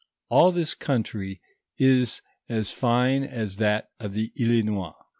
[0.29, 1.41] All this country
[1.77, 4.95] is as fine as that of the Islinois.'